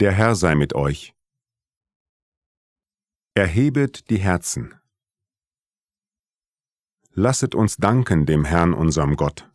Der 0.00 0.12
Herr 0.12 0.36
sei 0.36 0.54
mit 0.54 0.76
euch. 0.76 1.12
Erhebet 3.34 4.10
die 4.10 4.18
Herzen. 4.18 4.80
Lasset 7.10 7.56
uns 7.56 7.78
danken 7.78 8.24
dem 8.24 8.44
Herrn 8.44 8.74
unserem 8.74 9.16
Gott. 9.16 9.44